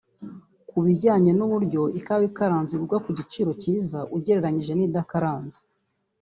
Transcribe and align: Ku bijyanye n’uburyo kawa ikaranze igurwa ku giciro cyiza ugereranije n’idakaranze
Ku 0.69 0.77
bijyanye 0.85 1.31
n’uburyo 1.37 1.79
kawa 2.05 2.23
ikaranze 2.29 2.71
igurwa 2.73 2.97
ku 3.03 3.09
giciro 3.17 3.51
cyiza 3.61 3.99
ugereranije 4.15 4.73
n’idakaranze 4.75 5.59